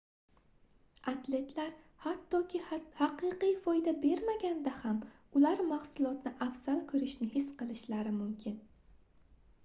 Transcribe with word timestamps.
atletlar 1.11 1.73
hattoki 2.05 2.61
haqiqiy 2.69 3.51
foyda 3.65 3.93
bermaganida 4.05 4.73
ham 4.85 5.03
ular 5.39 5.61
mahsulotni 5.73 6.31
afzal 6.47 6.81
koʻrishni 6.93 7.29
his 7.35 7.53
qilishlari 7.61 8.15
mumkin 8.17 8.57